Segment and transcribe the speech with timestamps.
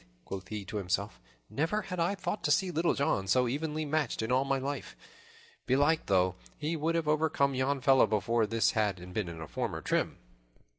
[0.25, 4.23] quoth he to himself, "never had I thought to see Little John so evenly matched
[4.23, 4.95] in all my life.
[5.67, 9.51] Belike, though, he would have overcome yon fellow before this had he been in his
[9.51, 10.17] former trim."